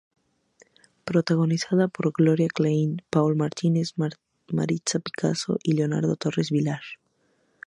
Protagonizada 1.05 1.87
por 1.87 2.11
Gloria 2.11 2.47
Klein, 2.47 3.03
Paul 3.11 3.35
Martin, 3.35 3.79
Maritza 4.51 4.97
Picasso 4.97 5.59
y 5.61 5.73
Leonardo 5.73 6.15
Torres 6.15 6.49
Vilar. 6.49 6.81